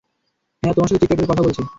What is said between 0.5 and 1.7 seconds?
হ্যাঁ, তোমার সাথে চিৎকার করে কথা বলছি!